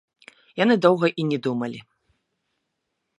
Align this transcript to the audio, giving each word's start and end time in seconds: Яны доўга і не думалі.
Яны 0.63 0.77
доўга 0.85 1.07
і 1.23 1.27
не 1.31 1.37
думалі. 1.47 1.79